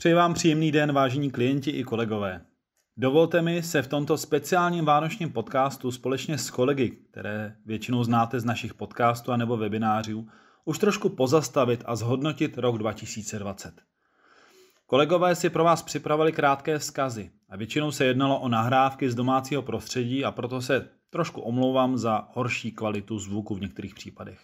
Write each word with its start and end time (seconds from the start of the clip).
Přeji 0.00 0.14
vám 0.14 0.34
příjemný 0.34 0.72
den, 0.72 0.92
vážení 0.92 1.30
klienti 1.30 1.70
i 1.70 1.84
kolegové. 1.84 2.44
Dovolte 2.96 3.42
mi 3.42 3.62
se 3.62 3.82
v 3.82 3.88
tomto 3.88 4.18
speciálním 4.18 4.84
vánočním 4.84 5.32
podcastu 5.32 5.90
společně 5.90 6.38
s 6.38 6.50
kolegy, 6.50 6.90
které 6.90 7.56
většinou 7.66 8.04
znáte 8.04 8.40
z 8.40 8.44
našich 8.44 8.74
podcastů 8.74 9.32
a 9.32 9.36
nebo 9.36 9.56
webinářů, 9.56 10.28
už 10.64 10.78
trošku 10.78 11.08
pozastavit 11.08 11.82
a 11.86 11.96
zhodnotit 11.96 12.58
rok 12.58 12.78
2020. 12.78 13.74
Kolegové 14.86 15.34
si 15.34 15.50
pro 15.50 15.64
vás 15.64 15.82
připravili 15.82 16.32
krátké 16.32 16.78
vzkazy 16.78 17.30
a 17.48 17.56
většinou 17.56 17.90
se 17.90 18.04
jednalo 18.04 18.40
o 18.40 18.48
nahrávky 18.48 19.10
z 19.10 19.14
domácího 19.14 19.62
prostředí 19.62 20.24
a 20.24 20.30
proto 20.30 20.60
se 20.60 20.88
trošku 21.10 21.40
omlouvám 21.40 21.98
za 21.98 22.28
horší 22.32 22.72
kvalitu 22.72 23.18
zvuku 23.18 23.54
v 23.54 23.60
některých 23.60 23.94
případech. 23.94 24.40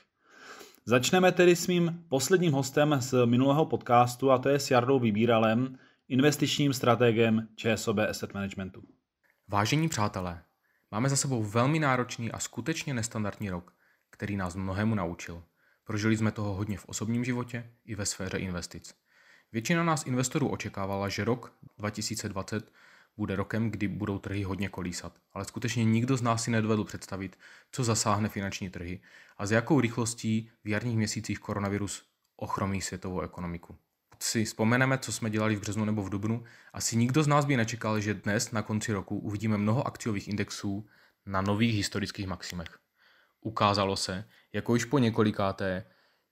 Začneme 0.89 1.33
tedy 1.33 1.57
s 1.57 1.67
mým 1.67 2.05
posledním 2.09 2.53
hostem 2.53 2.97
z 3.01 3.27
minulého 3.27 3.67
podcastu 3.67 4.31
a 4.31 4.39
to 4.39 4.49
je 4.49 4.59
s 4.59 4.71
Jardou 4.71 4.99
Vybíralem, 4.99 5.79
investičním 6.09 6.73
strategem 6.73 7.49
ČSOB 7.57 7.99
Asset 7.99 8.35
Managementu. 8.35 8.83
Vážení 9.49 9.89
přátelé, 9.89 10.43
máme 10.91 11.09
za 11.09 11.17
sebou 11.17 11.43
velmi 11.43 11.79
náročný 11.79 12.33
a 12.33 12.39
skutečně 12.39 12.95
nestandardní 12.95 13.51
rok, 13.51 13.73
který 14.11 14.37
nás 14.37 14.57
mnohému 14.57 14.95
naučil. 14.95 15.43
Prožili 15.85 16.17
jsme 16.17 16.33
toho 16.33 16.55
hodně 16.55 16.79
v 16.79 16.89
osobním 16.89 17.25
životě 17.25 17.71
i 17.85 17.95
ve 17.95 18.07
sféře 18.07 18.39
investic. 18.39 18.95
Většina 19.53 19.85
nás 19.85 20.07
investorů 20.07 20.49
očekávala, 20.49 21.09
že 21.09 21.25
rok 21.25 21.53
2020 21.79 22.73
bude 23.17 23.37
rokem, 23.37 23.71
kdy 23.71 23.89
budou 23.89 24.19
trhy 24.19 24.43
hodně 24.43 24.69
kolísat. 24.69 25.19
Ale 25.33 25.45
skutečně 25.45 25.85
nikdo 25.85 26.17
z 26.17 26.23
nás 26.23 26.43
si 26.43 26.51
nedovedl 26.51 26.85
představit, 26.85 27.39
co 27.73 27.85
zasáhne 27.85 28.29
finanční 28.29 28.71
trhy 28.71 29.01
a 29.37 29.47
s 29.47 29.51
jakou 29.51 29.81
rychlostí 29.81 30.51
v 30.65 30.69
jarních 30.69 30.97
měsících 30.97 31.39
koronavirus 31.39 32.03
ochromí 32.37 32.81
světovou 32.81 33.21
ekonomiku. 33.21 33.77
Si 34.21 34.45
vzpomeneme, 34.45 34.99
co 34.99 35.13
jsme 35.13 35.31
dělali 35.31 35.57
v 35.57 35.61
březnu 35.61 35.85
nebo 35.85 36.03
v 36.03 36.11
dubnu, 36.11 36.45
asi 36.73 36.97
nikdo 36.97 37.23
z 37.23 37.27
nás 37.27 37.45
by 37.45 37.57
nečekal, 37.57 38.01
že 38.01 38.15
dnes 38.15 38.53
na 38.53 38.63
konci 38.63 38.93
roku 38.93 39.19
uvidíme 39.19 39.59
mnoho 39.59 39.87
akciových 39.87 40.29
indexů 40.29 40.87
na 41.27 41.41
nových 41.41 41.75
historických 41.75 42.27
maximech. 42.27 42.79
Ukázalo 43.41 43.97
se, 43.97 44.25
jako 44.53 44.75
již 44.75 44.85
po 44.85 44.99
několikáté, 44.99 45.85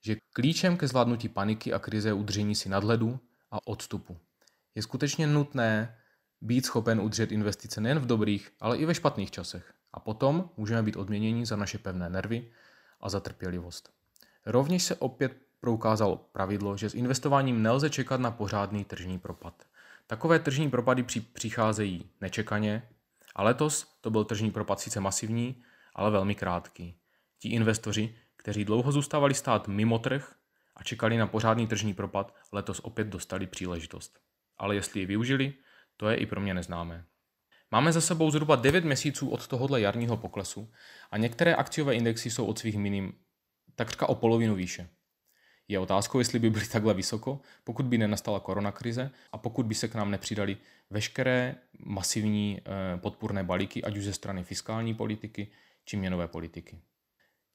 že 0.05 0.17
klíčem 0.33 0.77
ke 0.77 0.89
zvládnutí 0.89 1.29
paniky 1.29 1.73
a 1.73 1.79
krize 1.79 2.09
je 2.09 2.13
udržení 2.13 2.55
si 2.55 2.69
nadhledu 2.69 3.21
a 3.51 3.67
odstupu. 3.67 4.17
Je 4.75 4.83
skutečně 4.83 5.27
nutné 5.27 5.97
být 6.45 6.67
schopen 6.67 7.01
udržet 7.01 7.33
investice 7.33 7.81
nejen 7.81 7.99
v 7.99 8.07
dobrých, 8.07 8.53
ale 8.61 8.77
i 8.79 8.85
ve 8.85 8.95
špatných 8.95 9.31
časech. 9.31 9.75
A 9.93 10.01
potom 10.01 10.51
můžeme 10.57 10.83
být 10.83 10.97
odměněni 10.97 11.47
za 11.47 11.57
naše 11.57 11.79
pevné 11.79 12.11
nervy 12.11 12.51
a 13.01 13.09
za 13.09 13.21
trpělivost. 13.21 13.93
Rovněž 14.47 14.83
se 14.83 14.97
opět 14.97 15.37
proukázalo 15.61 16.17
pravidlo, 16.17 16.77
že 16.77 16.91
s 16.91 16.95
investováním 16.95 17.63
nelze 17.63 17.91
čekat 17.91 18.21
na 18.21 18.31
pořádný 18.31 18.85
tržní 18.85 19.19
propad. 19.19 19.67
Takové 20.07 20.39
tržní 20.39 20.71
propady 20.71 21.05
přicházejí 21.33 22.11
nečekaně 22.21 22.89
a 23.35 23.43
letos 23.43 23.97
to 24.01 24.11
byl 24.11 24.25
tržní 24.25 24.51
propad 24.51 24.81
sice 24.81 25.01
masivní, 25.01 25.63
ale 25.95 26.11
velmi 26.11 26.35
krátký. 26.35 26.97
Ti 27.39 27.49
investoři, 27.49 28.15
kteří 28.37 28.65
dlouho 28.65 28.93
zůstávali 28.93 29.35
stát 29.35 29.69
mimo 29.69 29.99
trh 29.99 30.35
a 30.77 30.83
čekali 30.83 31.17
na 31.17 31.27
pořádný 31.27 31.67
tržní 31.67 31.95
propad, 31.95 32.35
letos 32.53 32.81
opět 32.81 33.09
dostali 33.09 33.47
příležitost. 33.47 34.19
Ale 34.59 34.75
jestli 34.75 35.01
ji 35.01 35.07
využili, 35.07 35.55
to 35.97 36.09
je 36.09 36.17
i 36.17 36.27
pro 36.27 36.41
mě 36.41 36.55
neznámé. 36.55 37.05
Máme 37.71 37.93
za 37.93 38.01
sebou 38.01 38.31
zhruba 38.31 38.57
9 38.57 38.85
měsíců 38.85 39.29
od 39.29 39.47
tohohle 39.47 39.81
jarního 39.81 40.17
poklesu 40.17 40.71
a 41.11 41.19
některé 41.19 41.55
akciové 41.55 41.95
indexy 41.95 42.31
jsou 42.31 42.47
od 42.47 42.59
svých 42.59 42.79
minim 42.79 43.13
takřka 43.75 44.09
o 44.09 44.15
polovinu 44.15 44.55
výše. 44.55 44.89
Je 45.69 45.79
otázkou, 45.79 46.19
jestli 46.19 46.39
by 46.39 46.51
byly 46.51 46.67
takhle 46.67 46.95
vysoko, 46.95 47.41
pokud 47.65 47.87
by 47.87 47.99
nenastala 47.99 48.41
koronakrize 48.41 49.11
a 49.33 49.39
pokud 49.39 49.67
by 49.67 49.75
se 49.75 49.89
k 49.89 49.95
nám 49.95 50.11
nepřidali 50.11 50.57
veškeré 50.91 51.55
masivní 51.79 52.59
eh, 52.59 52.97
podpůrné 52.97 53.45
balíky, 53.45 53.85
ať 53.85 53.97
už 53.97 54.05
ze 54.05 54.13
strany 54.13 54.45
fiskální 54.45 54.95
politiky 54.95 55.49
či 55.85 55.97
měnové 55.97 56.29
politiky. 56.29 56.79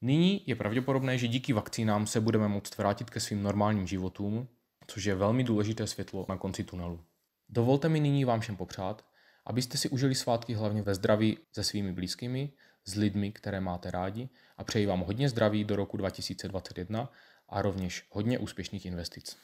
Nyní 0.01 0.44
je 0.45 0.56
pravděpodobné, 0.56 1.17
že 1.17 1.27
díky 1.27 1.53
vakcínám 1.53 2.07
se 2.07 2.21
budeme 2.21 2.47
moct 2.47 2.77
vrátit 2.77 3.09
ke 3.09 3.19
svým 3.19 3.44
normálním 3.44 3.88
životům, 3.88 4.47
což 4.88 5.06
je 5.06 5.16
velmi 5.16 5.44
důležité 5.44 5.88
světlo 5.88 6.25
na 6.29 6.38
konci 6.38 6.63
tunelu. 6.63 7.00
Dovolte 7.49 7.89
mi 7.89 7.99
nyní 7.99 8.25
vám 8.25 8.39
všem 8.39 8.55
popřát, 8.55 9.05
abyste 9.45 9.77
si 9.77 9.89
užili 9.89 10.15
svátky 10.15 10.53
hlavně 10.53 10.81
ve 10.81 10.95
zdraví 10.95 11.37
se 11.51 11.63
svými 11.63 11.93
blízkými, 11.93 12.53
s 12.85 12.95
lidmi, 12.95 13.31
které 13.31 13.61
máte 13.61 13.91
rádi 13.91 14.29
a 14.57 14.63
přeji 14.63 14.85
vám 14.85 14.99
hodně 14.99 15.29
zdraví 15.29 15.63
do 15.63 15.75
roku 15.75 15.97
2021 15.97 17.11
a 17.49 17.61
rovněž 17.61 18.05
hodně 18.09 18.39
úspěšných 18.39 18.85
investic. 18.85 19.38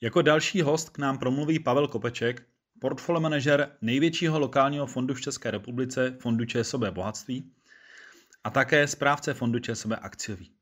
Jako 0.00 0.22
další 0.22 0.62
host 0.62 0.90
k 0.90 0.98
nám 0.98 1.18
promluví 1.18 1.58
Pavel 1.58 1.88
Kopeček, 1.88 2.42
portfolio 2.80 3.20
manažer 3.20 3.76
největšího 3.80 4.38
lokálního 4.38 4.86
fondu 4.86 5.14
v 5.14 5.20
České 5.20 5.50
republice, 5.50 6.16
fondu 6.20 6.44
ČSOB 6.44 6.82
Bohatství, 6.82 7.52
a 8.44 8.50
také 8.50 8.86
správce 8.86 9.34
fondu 9.34 9.58
ČSOB 9.58 9.92
Akciový. 10.00 10.59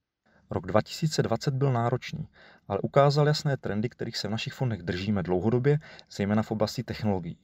Rok 0.50 0.66
2020 0.66 1.54
byl 1.54 1.72
náročný, 1.72 2.28
ale 2.68 2.78
ukázal 2.78 3.26
jasné 3.26 3.56
trendy, 3.56 3.88
kterých 3.88 4.16
se 4.16 4.28
v 4.28 4.30
našich 4.30 4.52
fondech 4.52 4.82
držíme 4.82 5.22
dlouhodobě, 5.22 5.78
zejména 6.10 6.42
v 6.42 6.50
oblasti 6.50 6.82
technologií. 6.82 7.38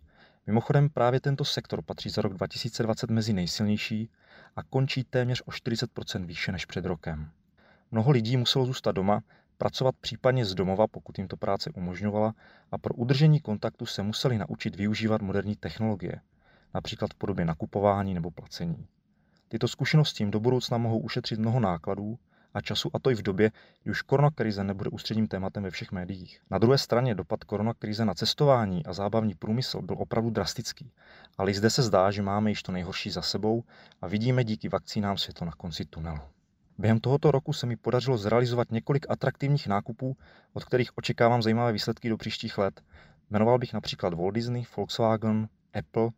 Mimochodem 0.47 0.91
právě 0.91 1.21
tento 1.21 1.45
sektor 1.45 1.83
patří 1.83 2.11
za 2.11 2.23
rok 2.23 2.35
2020 2.35 3.11
mezi 3.11 3.33
nejsilnější 3.33 4.11
a 4.57 4.63
končí 4.63 5.05
téměř 5.05 5.43
o 5.47 5.51
40% 5.51 6.27
výše 6.27 6.53
než 6.53 6.65
před 6.65 6.85
rokem. 6.85 7.31
Mnoho 7.91 8.11
lidí 8.11 8.37
muselo 8.37 8.67
zůstat 8.67 8.93
doma, 8.93 9.23
pracovat 9.59 9.95
případně 10.01 10.45
z 10.45 10.55
domova, 10.55 10.87
pokud 10.87 11.19
jim 11.19 11.29
to 11.29 11.37
práce 11.37 11.71
umožňovala, 11.71 12.35
a 12.73 12.79
pro 12.79 12.95
udržení 12.95 13.41
kontaktu 13.41 13.87
se 13.87 14.03
museli 14.03 14.39
naučit 14.39 14.77
využívat 14.77 15.23
moderní 15.23 15.57
technologie, 15.57 16.21
například 16.75 17.11
v 17.15 17.15
podobě 17.15 17.45
nakupování 17.45 18.15
nebo 18.15 18.31
placení. 18.31 18.87
Tyto 19.49 19.69
zkušenosti 19.69 20.23
jim 20.23 20.31
do 20.31 20.41
budoucna 20.41 20.79
mohou 20.79 20.99
ušetřit 20.99 21.39
mnoho 21.39 21.61
nákladů 21.61 22.19
a 22.55 22.61
času, 22.61 22.91
a 22.95 22.99
to 22.99 23.11
i 23.11 23.15
v 23.15 23.23
době, 23.23 23.51
kdy 23.83 23.91
už 23.91 24.03
koronakrize 24.03 24.65
nebude 24.65 24.91
ústředním 24.91 25.27
tématem 25.27 25.63
ve 25.63 25.71
všech 25.71 25.93
médiích. 25.93 26.41
Na 26.51 26.59
druhé 26.59 26.79
straně 26.79 27.15
dopad 27.15 27.45
koronakrize 27.45 28.05
na 28.05 28.15
cestování 28.15 28.87
a 28.87 28.93
zábavní 28.93 29.35
průmysl 29.35 29.83
byl 29.83 29.97
opravdu 29.99 30.31
drastický, 30.31 30.91
ale 31.39 31.51
i 31.51 31.55
zde 31.55 31.71
se 31.71 31.83
zdá, 31.83 32.11
že 32.11 32.23
máme 32.23 32.51
již 32.51 32.63
to 32.63 32.73
nejhorší 32.73 33.11
za 33.11 33.23
sebou 33.23 33.65
a 34.03 34.07
vidíme 34.07 34.45
díky 34.45 34.69
vakcínám 34.69 35.17
světlo 35.17 35.47
na 35.47 35.53
konci 35.53 35.85
tunelu. 35.85 36.21
Během 36.79 37.01
tohoto 37.01 37.31
roku 37.31 37.53
se 37.53 37.67
mi 37.67 37.77
podařilo 37.77 38.19
zrealizovat 38.19 38.71
několik 38.71 39.07
atraktivních 39.09 39.67
nákupů, 39.67 40.17
od 40.53 40.65
kterých 40.65 40.99
očekávám 40.99 41.43
zajímavé 41.43 41.73
výsledky 41.73 42.09
do 42.09 42.17
příštích 42.17 42.59
let. 42.59 42.81
Jmenoval 43.31 43.59
bych 43.59 43.73
například 43.73 44.15
Walt 44.15 44.35
Disney, 44.35 44.65
Volkswagen, 44.77 45.49
Apple 45.75 46.11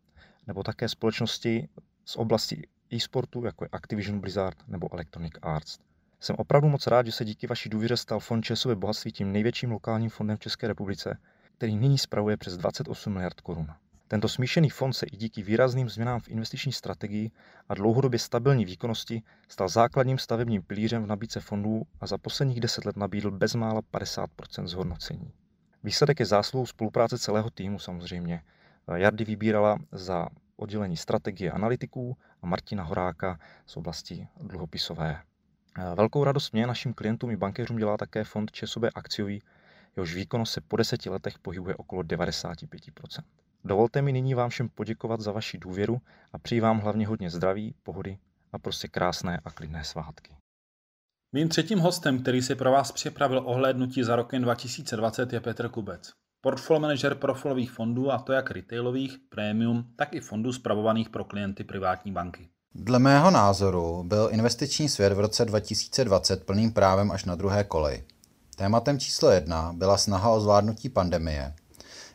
nebo 0.47 0.63
také 0.63 0.89
společnosti 0.89 1.69
z 2.05 2.15
oblasti 2.15 2.67
e-sportu, 2.93 3.45
jako 3.45 3.65
je 3.65 3.69
Activision 3.71 4.19
Blizzard 4.19 4.57
nebo 4.67 4.93
Electronic 4.93 5.33
Arts. 5.41 5.86
Jsem 6.19 6.35
opravdu 6.39 6.69
moc 6.69 6.87
rád, 6.87 7.05
že 7.05 7.11
se 7.11 7.25
díky 7.25 7.47
vaší 7.47 7.69
důvěře 7.69 7.97
stal 7.97 8.19
Fond 8.19 8.45
Česové 8.45 8.75
bohatství 8.75 9.11
tím 9.11 9.31
největším 9.31 9.71
lokálním 9.71 10.09
fondem 10.09 10.37
v 10.37 10.39
České 10.39 10.67
republice, 10.67 11.17
který 11.57 11.75
nyní 11.75 11.97
spravuje 11.97 12.37
přes 12.37 12.57
28 12.57 13.13
miliard 13.13 13.41
korun. 13.41 13.67
Tento 14.07 14.29
smíšený 14.29 14.69
fond 14.69 14.93
se 14.93 15.05
i 15.05 15.17
díky 15.17 15.41
výrazným 15.41 15.89
změnám 15.89 16.19
v 16.19 16.29
investiční 16.29 16.71
strategii 16.71 17.31
a 17.69 17.73
dlouhodobě 17.73 18.19
stabilní 18.19 18.65
výkonnosti 18.65 19.21
stal 19.47 19.69
základním 19.69 20.17
stavebním 20.17 20.63
pilířem 20.63 21.03
v 21.03 21.07
nabídce 21.07 21.39
fondů 21.39 21.81
a 22.01 22.07
za 22.07 22.17
posledních 22.17 22.59
10 22.59 22.85
let 22.85 22.97
nabídl 22.97 23.31
bezmála 23.31 23.81
50 23.81 24.29
zhodnocení. 24.63 25.31
Výsledek 25.83 26.19
je 26.19 26.25
zásluhou 26.25 26.65
spolupráce 26.65 27.17
celého 27.17 27.49
týmu 27.49 27.79
samozřejmě. 27.79 28.41
Jardy 28.95 29.25
vybírala 29.25 29.77
za 29.91 30.27
oddělení 30.55 30.97
strategie 30.97 31.51
analytiků 31.51 32.17
a 32.41 32.47
Martina 32.47 32.83
Horáka 32.83 33.39
z 33.65 33.77
oblasti 33.77 34.27
dluhopisové. 34.41 35.21
Velkou 35.95 36.23
radost 36.23 36.53
mě, 36.53 36.67
našim 36.67 36.93
klientům 36.93 37.31
i 37.31 37.37
bankéřům 37.37 37.77
dělá 37.77 37.97
také 37.97 38.23
fond 38.23 38.51
ČSOB 38.51 38.83
akciový, 38.95 39.41
jehož 39.95 40.15
výkonnost 40.15 40.53
se 40.53 40.61
po 40.61 40.77
deseti 40.77 41.09
letech 41.09 41.39
pohybuje 41.39 41.75
okolo 41.75 42.01
95%. 42.01 43.23
Dovolte 43.63 44.01
mi 44.01 44.11
nyní 44.11 44.33
vám 44.33 44.49
všem 44.49 44.69
poděkovat 44.69 45.21
za 45.21 45.31
vaši 45.31 45.57
důvěru 45.57 46.01
a 46.33 46.37
přeji 46.37 46.61
vám 46.61 46.79
hlavně 46.79 47.07
hodně 47.07 47.29
zdraví, 47.29 47.75
pohody 47.83 48.17
a 48.51 48.59
prostě 48.59 48.87
krásné 48.87 49.41
a 49.45 49.51
klidné 49.51 49.83
svátky. 49.83 50.35
Mým 51.35 51.49
třetím 51.49 51.79
hostem, 51.79 52.19
který 52.21 52.41
si 52.41 52.55
pro 52.55 52.71
vás 52.71 52.91
připravil 52.91 53.41
ohlédnutí 53.45 54.03
za 54.03 54.15
rokem 54.15 54.41
2020, 54.41 55.33
je 55.33 55.39
Petr 55.39 55.69
Kubec. 55.69 56.11
Portfolio 56.41 56.79
manager 56.79 57.15
profilových 57.15 57.71
fondů, 57.71 58.11
a 58.11 58.19
to 58.19 58.33
jak 58.33 58.51
retailových, 58.51 59.17
premium, 59.29 59.93
tak 59.95 60.13
i 60.13 60.19
fondů 60.19 60.53
spravovaných 60.53 61.09
pro 61.09 61.23
klienty 61.23 61.63
privátní 61.63 62.11
banky. 62.11 62.49
Dle 62.75 62.99
mého 62.99 63.31
názoru 63.31 64.03
byl 64.03 64.29
investiční 64.31 64.89
svět 64.89 65.13
v 65.13 65.19
roce 65.19 65.45
2020 65.45 66.45
plným 66.45 66.71
právem 66.71 67.11
až 67.11 67.25
na 67.25 67.35
druhé 67.35 67.63
koleji. 67.63 68.03
Tématem 68.55 68.99
číslo 68.99 69.29
jedna 69.29 69.73
byla 69.73 69.97
snaha 69.97 70.29
o 70.29 70.39
zvládnutí 70.39 70.89
pandemie, 70.89 71.53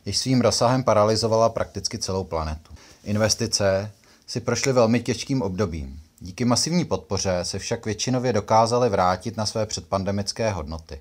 jež 0.05 0.19
svým 0.19 0.41
rozsahem 0.41 0.85
paralizovala 0.85 1.49
prakticky 1.49 1.99
celou 1.99 2.25
planetu. 2.25 2.75
Investice 3.05 3.91
si 4.27 4.41
prošly 4.41 4.73
velmi 4.73 5.01
těžkým 5.01 5.43
obdobím. 5.43 6.01
Díky 6.21 6.45
masivní 6.45 6.85
podpoře 6.85 7.39
se 7.43 7.59
však 7.59 7.85
většinově 7.85 8.33
dokázaly 8.33 8.89
vrátit 8.89 9.37
na 9.37 9.47
své 9.47 9.67
předpandemické 9.67 10.51
hodnoty. 10.51 11.01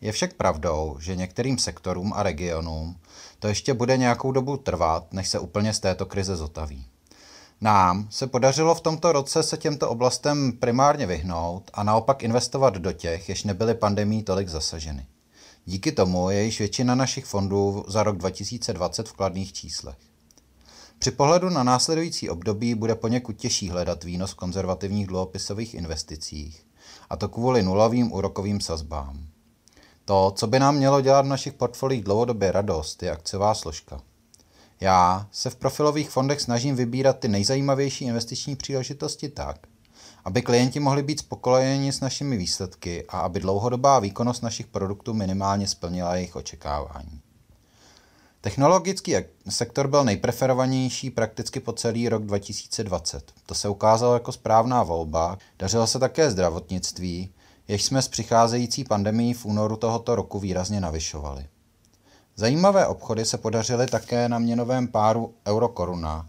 Je 0.00 0.12
však 0.12 0.32
pravdou, 0.32 0.96
že 1.00 1.16
některým 1.16 1.58
sektorům 1.58 2.12
a 2.12 2.22
regionům 2.22 2.96
to 3.38 3.48
ještě 3.48 3.74
bude 3.74 3.96
nějakou 3.96 4.32
dobu 4.32 4.56
trvat, 4.56 5.12
než 5.12 5.28
se 5.28 5.38
úplně 5.38 5.74
z 5.74 5.80
této 5.80 6.06
krize 6.06 6.36
zotaví. 6.36 6.86
Nám 7.62 8.06
se 8.10 8.26
podařilo 8.26 8.74
v 8.74 8.80
tomto 8.80 9.12
roce 9.12 9.42
se 9.42 9.56
těmto 9.56 9.90
oblastem 9.90 10.52
primárně 10.52 11.06
vyhnout 11.06 11.70
a 11.74 11.82
naopak 11.82 12.22
investovat 12.22 12.74
do 12.74 12.92
těch, 12.92 13.28
jež 13.28 13.44
nebyly 13.44 13.74
pandemí 13.74 14.22
tolik 14.22 14.48
zasaženy. 14.48 15.06
Díky 15.64 15.92
tomu 15.92 16.30
je 16.30 16.42
již 16.42 16.58
většina 16.58 16.94
našich 16.94 17.24
fondů 17.24 17.84
za 17.88 18.02
rok 18.02 18.16
2020 18.16 19.08
v 19.08 19.12
kladných 19.12 19.52
číslech. 19.52 19.96
Při 20.98 21.10
pohledu 21.10 21.50
na 21.50 21.62
následující 21.62 22.30
období 22.30 22.74
bude 22.74 22.94
poněkud 22.94 23.36
těžší 23.36 23.70
hledat 23.70 24.04
výnos 24.04 24.30
v 24.30 24.36
konzervativních 24.36 25.06
dluhopisových 25.06 25.74
investicích, 25.74 26.66
a 27.10 27.16
to 27.16 27.28
kvůli 27.28 27.62
nulovým 27.62 28.12
úrokovým 28.12 28.60
sazbám. 28.60 29.26
To, 30.04 30.32
co 30.36 30.46
by 30.46 30.58
nám 30.58 30.76
mělo 30.76 31.00
dělat 31.00 31.22
v 31.22 31.28
našich 31.28 31.52
portfolích 31.52 32.04
dlouhodobě 32.04 32.52
radost, 32.52 33.02
je 33.02 33.10
akciová 33.10 33.54
složka. 33.54 34.00
Já 34.82 35.26
se 35.32 35.50
v 35.50 35.56
profilových 35.56 36.10
fondech 36.10 36.40
snažím 36.40 36.76
vybírat 36.76 37.18
ty 37.18 37.28
nejzajímavější 37.28 38.04
investiční 38.04 38.56
příležitosti 38.56 39.28
tak, 39.28 39.66
aby 40.24 40.42
klienti 40.42 40.80
mohli 40.80 41.02
být 41.02 41.18
spokojeni 41.18 41.92
s 41.92 42.00
našimi 42.00 42.36
výsledky 42.36 43.04
a 43.08 43.20
aby 43.20 43.40
dlouhodobá 43.40 43.98
výkonnost 43.98 44.42
našich 44.42 44.66
produktů 44.66 45.14
minimálně 45.14 45.68
splnila 45.68 46.16
jejich 46.16 46.36
očekávání. 46.36 47.20
Technologický 48.40 49.14
sektor 49.48 49.88
byl 49.88 50.04
nejpreferovanější 50.04 51.10
prakticky 51.10 51.60
po 51.60 51.72
celý 51.72 52.08
rok 52.08 52.24
2020. 52.24 53.32
To 53.46 53.54
se 53.54 53.68
ukázalo 53.68 54.14
jako 54.14 54.32
správná 54.32 54.82
volba. 54.82 55.38
Dařilo 55.58 55.86
se 55.86 55.98
také 55.98 56.30
zdravotnictví, 56.30 57.32
jež 57.68 57.84
jsme 57.84 58.02
s 58.02 58.08
přicházející 58.08 58.84
pandemií 58.84 59.34
v 59.34 59.44
únoru 59.44 59.76
tohoto 59.76 60.16
roku 60.16 60.38
výrazně 60.38 60.80
navyšovali. 60.80 61.46
Zajímavé 62.36 62.86
obchody 62.86 63.24
se 63.24 63.38
podařily 63.38 63.86
také 63.86 64.28
na 64.28 64.38
měnovém 64.38 64.88
páru 64.88 65.34
euro-koruna. 65.48 66.28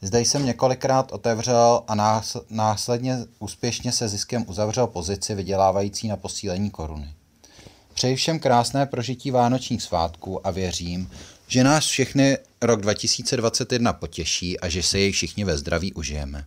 Zde 0.00 0.20
jsem 0.20 0.46
několikrát 0.46 1.12
otevřel 1.12 1.82
a 1.88 1.94
následně 2.50 3.16
úspěšně 3.38 3.92
se 3.92 4.08
ziskem 4.08 4.44
uzavřel 4.48 4.86
pozici 4.86 5.34
vydělávající 5.34 6.08
na 6.08 6.16
posílení 6.16 6.70
koruny. 6.70 7.14
Přeji 7.94 8.16
všem 8.16 8.38
krásné 8.38 8.86
prožití 8.86 9.30
vánočních 9.30 9.82
svátků 9.82 10.46
a 10.46 10.50
věřím, 10.50 11.10
že 11.48 11.64
nás 11.64 11.84
všechny 11.84 12.38
rok 12.62 12.80
2021 12.80 13.92
potěší 13.92 14.60
a 14.60 14.68
že 14.68 14.82
se 14.82 14.98
jej 14.98 15.12
všichni 15.12 15.44
ve 15.44 15.58
zdraví 15.58 15.92
užijeme. 15.92 16.44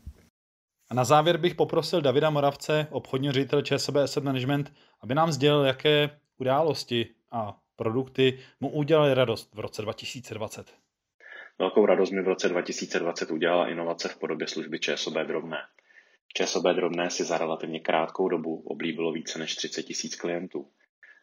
A 0.90 0.94
na 0.94 1.04
závěr 1.04 1.38
bych 1.38 1.56
poprosil 1.56 2.02
Davida 2.02 2.30
Moravce, 2.30 2.88
obchodního 2.92 3.34
ředitele 3.34 3.64
ČSB 3.64 3.96
Asset 3.96 4.24
Management, 4.24 4.74
aby 5.02 5.16
nám 5.16 5.32
sdělil, 5.32 5.66
jaké 5.66 6.10
události 6.38 7.08
a 7.32 7.58
produkty 7.80 8.40
mu 8.60 8.70
udělali 8.70 9.14
radost 9.14 9.56
v 9.56 9.60
roce 9.60 9.82
2020. 9.82 10.74
Velkou 11.60 11.86
radost 11.86 12.12
mi 12.12 12.22
v 12.22 12.28
roce 12.28 12.50
2020 12.50 13.32
udělala 13.32 13.70
inovace 13.70 14.08
v 14.10 14.20
podobě 14.20 14.48
služby 14.48 14.80
ČSOB 14.80 15.14
drobné. 15.14 15.58
ČSOB 16.34 16.64
drobné 16.64 17.10
si 17.10 17.24
za 17.24 17.38
relativně 17.38 17.80
krátkou 17.80 18.30
dobu 18.30 18.64
oblíbilo 18.66 19.12
více 19.12 19.40
než 19.40 19.56
30 19.56 19.84
tisíc 19.84 20.16
klientů. 20.16 20.68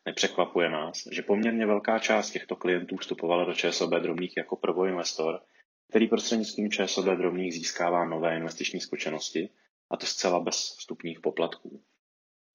Nepřekvapuje 0.07 0.71
nás, 0.71 1.03
že 1.13 1.23
poměrně 1.23 1.67
velká 1.67 1.99
část 1.99 2.31
těchto 2.31 2.57
klientů 2.57 2.97
vstupovala 2.97 3.45
do 3.45 3.55
ČSOB 3.55 3.91
drobných 3.91 4.37
jako 4.37 4.57
prvoinvestor, 4.57 5.41
který 5.91 6.09
prostřednictvím 6.09 6.71
ČSOB 6.71 7.05
drobných 7.05 7.55
získává 7.55 8.05
nové 8.05 8.37
investiční 8.37 8.81
zkušenosti, 8.81 9.49
a 9.91 9.97
to 9.97 10.07
zcela 10.07 10.41
bez 10.41 10.57
vstupních 10.79 11.21
poplatků. 11.21 11.83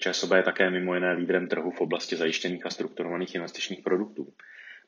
ČSOB 0.02 0.32
je 0.32 0.44
také 0.44 0.70
mimo 0.70 0.94
jiné 0.94 1.14
lídrem 1.14 1.48
trhu 1.48 1.72
v 1.72 1.82
oblasti 1.82 2.16
zajištěných 2.16 2.66
a 2.66 2.70
strukturovaných 2.70 3.36
investičních 3.36 3.82
produktů. 3.82 4.34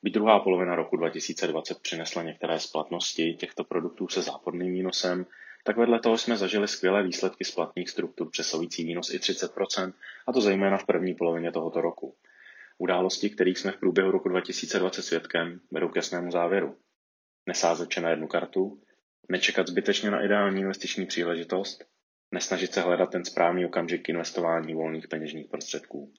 Byť 0.03 0.13
druhá 0.13 0.39
polovina 0.39 0.75
roku 0.75 0.97
2020 0.97 1.79
přinesla 1.81 2.23
některé 2.23 2.59
splatnosti 2.59 3.33
těchto 3.33 3.63
produktů 3.63 4.07
se 4.07 4.21
záporným 4.21 4.73
výnosem, 4.73 5.25
tak 5.63 5.77
vedle 5.77 5.99
toho 5.99 6.17
jsme 6.17 6.37
zažili 6.37 6.67
skvělé 6.67 7.03
výsledky 7.03 7.45
splatných 7.45 7.89
struktur 7.89 8.29
přesahující 8.29 8.83
výnos 8.83 9.13
i 9.13 9.17
30%, 9.17 9.93
a 10.27 10.33
to 10.33 10.41
zejména 10.41 10.77
v 10.77 10.85
první 10.85 11.13
polovině 11.13 11.51
tohoto 11.51 11.81
roku. 11.81 12.15
Události, 12.77 13.29
kterých 13.29 13.57
jsme 13.57 13.71
v 13.71 13.79
průběhu 13.79 14.11
roku 14.11 14.29
2020 14.29 15.01
svědkem, 15.01 15.59
vedou 15.71 15.89
k 15.89 15.95
jasnému 15.95 16.31
závěru. 16.31 16.77
Nesázet 17.47 17.97
na 17.97 18.09
jednu 18.09 18.27
kartu, 18.27 18.81
nečekat 19.29 19.67
zbytečně 19.67 20.11
na 20.11 20.25
ideální 20.25 20.61
investiční 20.61 21.05
příležitost, 21.05 21.85
nesnažit 22.33 22.73
se 22.73 22.81
hledat 22.81 23.11
ten 23.11 23.25
správný 23.25 23.65
okamžik 23.65 24.09
investování 24.09 24.73
volných 24.73 25.07
peněžních 25.07 25.47
prostředků. 25.47 26.13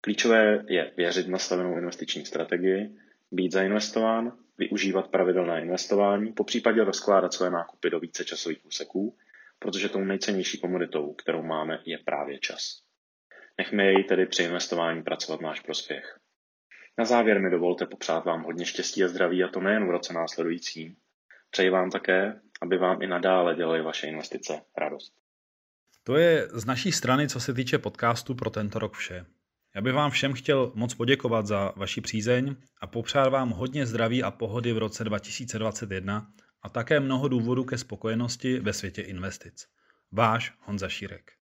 Klíčové 0.00 0.64
je 0.68 0.92
věřit 0.96 1.28
nastavenou 1.28 1.78
investiční 1.78 2.26
strategii, 2.26 2.96
být 3.30 3.52
zainvestován, 3.52 4.38
využívat 4.58 5.10
pravidelné 5.10 5.62
investování, 5.62 6.32
po 6.32 6.44
případě 6.44 6.84
rozkládat 6.84 7.34
své 7.34 7.50
nákupy 7.50 7.90
do 7.90 8.00
více 8.00 8.24
časových 8.24 8.66
úseků, 8.66 9.16
protože 9.58 9.88
tou 9.88 10.00
nejcennější 10.00 10.60
komoditou, 10.60 11.12
kterou 11.14 11.42
máme, 11.42 11.78
je 11.84 11.98
právě 11.98 12.38
čas. 12.38 12.82
Nechme 13.58 13.84
jej 13.84 14.04
tedy 14.04 14.26
při 14.26 14.42
investování 14.42 15.02
pracovat 15.02 15.40
náš 15.40 15.60
prospěch. 15.60 16.18
Na 16.98 17.04
závěr 17.04 17.40
mi 17.40 17.50
dovolte 17.50 17.86
popřát 17.86 18.24
vám 18.24 18.42
hodně 18.42 18.64
štěstí 18.64 19.04
a 19.04 19.08
zdraví 19.08 19.44
a 19.44 19.48
to 19.48 19.60
nejen 19.60 19.86
v 19.86 19.90
roce 19.90 20.12
následujícím. 20.12 20.96
Přeji 21.50 21.70
vám 21.70 21.90
také, 21.90 22.40
aby 22.62 22.78
vám 22.78 23.02
i 23.02 23.06
nadále 23.06 23.54
dělaly 23.54 23.82
vaše 23.82 24.06
investice 24.06 24.60
radost. 24.78 25.21
To 26.04 26.16
je 26.16 26.48
z 26.52 26.64
naší 26.64 26.92
strany, 26.92 27.28
co 27.28 27.40
se 27.40 27.54
týče 27.54 27.78
podcastu 27.78 28.34
pro 28.34 28.50
tento 28.50 28.78
rok 28.78 28.96
vše. 28.96 29.26
Já 29.74 29.80
bych 29.80 29.94
vám 29.94 30.10
všem 30.10 30.32
chtěl 30.32 30.72
moc 30.74 30.94
poděkovat 30.94 31.46
za 31.46 31.72
vaši 31.76 32.00
přízeň 32.00 32.56
a 32.80 32.86
popřát 32.86 33.28
vám 33.28 33.50
hodně 33.50 33.86
zdraví 33.86 34.22
a 34.22 34.30
pohody 34.30 34.72
v 34.72 34.78
roce 34.78 35.04
2021 35.04 36.26
a 36.62 36.68
také 36.68 37.00
mnoho 37.00 37.28
důvodů 37.28 37.64
ke 37.64 37.78
spokojenosti 37.78 38.60
ve 38.60 38.72
světě 38.72 39.02
investic. 39.02 39.66
Váš 40.12 40.52
Honza 40.60 40.88
Šírek. 40.88 41.32